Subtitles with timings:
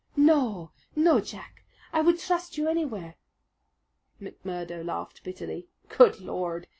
[0.17, 1.63] "No, no, Jack!
[1.93, 3.17] I would trust you anywhere."
[4.19, 5.67] McMurdo laughed bitterly.
[5.89, 6.65] "Good Lord!